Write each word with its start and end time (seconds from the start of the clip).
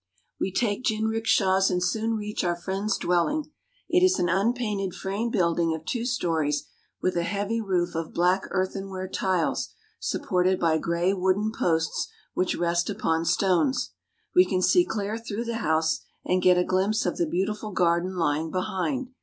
We 0.39 0.51
take 0.51 0.83
jinrikishas 0.83 1.69
and 1.69 1.83
soon 1.83 2.15
reach 2.15 2.43
our 2.43 2.55
friend's 2.55 2.97
dwelling. 2.97 3.51
It 3.87 4.03
is 4.03 4.17
an 4.17 4.29
unpainted 4.29 4.95
frame 4.95 5.29
building 5.29 5.75
of 5.75 5.85
two 5.85 6.05
stories, 6.07 6.63
with 7.03 7.15
a 7.15 7.21
heavy 7.21 7.61
roof 7.61 7.93
of 7.93 8.11
black 8.11 8.47
earthenware 8.49 9.07
tiles 9.09 9.75
supported 9.99 10.59
by 10.59 10.79
gray 10.79 11.13
wooden 11.13 11.51
posts 11.51 12.07
which 12.33 12.55
rest 12.55 12.89
upon 12.89 13.25
stones. 13.25 13.91
We 14.33 14.43
can 14.43 14.63
see 14.63 14.85
clear 14.85 15.19
through 15.19 15.43
the 15.45 15.57
house 15.57 15.99
and 16.25 16.41
get 16.41 16.57
a 16.57 16.63
glimpse 16.63 17.05
of 17.05 17.17
the 17.17 17.27
beautiful 17.27 17.69
garden 17.71 18.15
lying 18.15 18.49
behind. 18.49 19.09